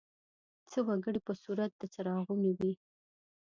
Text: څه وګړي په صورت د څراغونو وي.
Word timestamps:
څه 0.69 0.79
وګړي 0.87 1.19
په 1.27 1.33
صورت 1.43 1.71
د 1.77 1.83
څراغونو 1.93 2.49
وي. 2.59 2.73